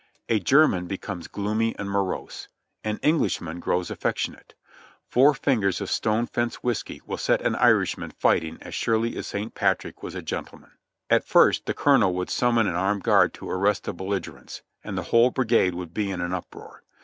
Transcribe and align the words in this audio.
A 0.29 0.39
German 0.39 0.87
becomes 0.87 1.27
gloomy 1.27 1.75
and 1.77 1.87
morose; 1.87 2.47
an 2.83 2.97
Englishman 3.03 3.59
grows 3.59 3.91
affectionate; 3.91 4.55
four 5.07 5.35
fingers 5.35 5.79
of 5.79 5.91
stone 5.91 6.25
fence 6.25 6.63
whiskey 6.63 7.03
will 7.05 7.19
set 7.19 7.39
an 7.43 7.53
Irishman 7.53 8.09
fighting 8.09 8.57
as 8.63 8.73
surely 8.73 9.15
as 9.15 9.27
St. 9.27 9.53
Patrick 9.53 10.01
was 10.01 10.15
a 10.15 10.23
gentleman. 10.23 10.71
At 11.11 11.23
first 11.27 11.67
the 11.67 11.75
colonel 11.75 12.15
would 12.15 12.31
summon 12.31 12.65
an 12.65 12.73
armed 12.73 13.03
guard 13.03 13.31
to 13.35 13.49
arrest 13.51 13.83
the 13.83 13.93
belligerents, 13.93 14.63
and 14.83 14.97
the 14.97 15.03
whole 15.03 15.29
brigade 15.29 15.75
would 15.75 15.93
be 15.93 16.09
in 16.09 16.19
an 16.19 16.33
uproar. 16.33 16.81